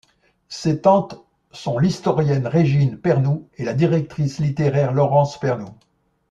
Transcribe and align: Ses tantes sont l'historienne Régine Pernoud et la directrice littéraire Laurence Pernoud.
Ses 0.49 0.81
tantes 0.81 1.23
sont 1.51 1.77
l'historienne 1.77 2.47
Régine 2.47 2.97
Pernoud 2.99 3.45
et 3.59 3.63
la 3.63 3.75
directrice 3.75 4.39
littéraire 4.39 4.93
Laurence 4.93 5.39
Pernoud. 5.39 5.75